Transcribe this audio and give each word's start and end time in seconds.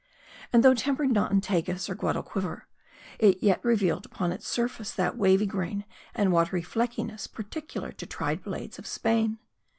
And 0.51 0.63
though 0.63 0.73
tempered 0.73 1.11
not 1.11 1.31
in 1.31 1.41
Tagus 1.41 1.87
or 1.87 1.93
Guadalquiver, 1.93 2.65
it 3.19 3.43
yet 3.43 3.63
revealed 3.63 4.03
upon 4.03 4.31
its 4.31 4.47
surface 4.47 4.89
that 4.93 5.15
wavy 5.15 5.45
grain 5.45 5.85
and 6.15 6.31
watery 6.31 6.63
fleckiness 6.63 7.27
peculiar 7.27 7.91
to 7.91 8.07
tried 8.07 8.41
blades 8.41 8.79
of 8.79 8.87
Spain. 8.87 9.37